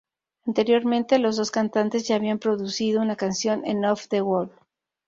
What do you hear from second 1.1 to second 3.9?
los dos cantantes ya habían producido una canción en